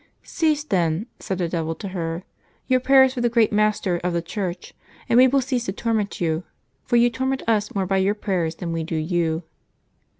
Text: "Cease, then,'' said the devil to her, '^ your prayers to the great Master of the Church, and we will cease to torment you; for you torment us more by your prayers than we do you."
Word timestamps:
"Cease, 0.39 0.63
then,'' 0.63 1.05
said 1.19 1.37
the 1.37 1.47
devil 1.47 1.75
to 1.75 1.89
her, 1.89 2.23
'^ 2.25 2.29
your 2.65 2.79
prayers 2.79 3.13
to 3.13 3.21
the 3.21 3.29
great 3.29 3.53
Master 3.53 3.97
of 4.03 4.13
the 4.13 4.21
Church, 4.23 4.73
and 5.07 5.15
we 5.15 5.27
will 5.27 5.41
cease 5.41 5.65
to 5.65 5.71
torment 5.73 6.19
you; 6.19 6.43
for 6.83 6.95
you 6.95 7.11
torment 7.11 7.43
us 7.47 7.75
more 7.75 7.85
by 7.85 7.97
your 7.97 8.15
prayers 8.15 8.55
than 8.55 8.71
we 8.71 8.83
do 8.83 8.95
you." 8.95 9.43